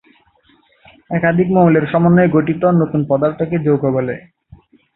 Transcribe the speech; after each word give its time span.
একাধিক 1.11 1.47
মৌলের 1.55 1.85
সমন্বয়ে 1.91 2.33
গঠিত 2.35 2.61
নতুন 2.81 3.01
পদার্থকে 3.09 3.57
যৌগ 3.65 3.83
বলে। 3.95 4.15